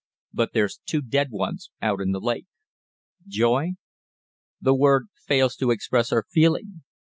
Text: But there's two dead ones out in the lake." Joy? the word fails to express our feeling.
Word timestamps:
But 0.33 0.53
there's 0.53 0.79
two 0.83 1.03
dead 1.03 1.29
ones 1.29 1.69
out 1.79 2.01
in 2.01 2.11
the 2.11 2.19
lake." 2.19 2.47
Joy? 3.27 3.73
the 4.59 4.73
word 4.73 5.09
fails 5.13 5.55
to 5.57 5.69
express 5.69 6.11
our 6.11 6.25
feeling. 6.31 6.81